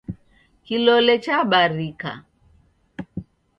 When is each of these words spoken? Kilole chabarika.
Kilole 0.65 1.15
chabarika. 1.23 2.11